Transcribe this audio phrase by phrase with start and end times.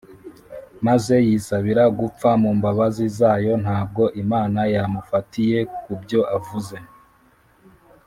[0.85, 6.77] maze yisabira gupfa mu mbabazi zayo, ntabwo imana yamufatiye ku byo avuze